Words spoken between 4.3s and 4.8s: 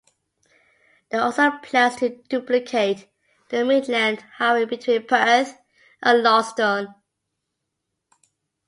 Highway